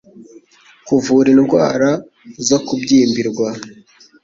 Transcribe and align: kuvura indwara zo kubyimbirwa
kuvura 0.87 1.27
indwara 1.35 1.89
zo 2.47 2.57
kubyimbirwa 2.67 3.47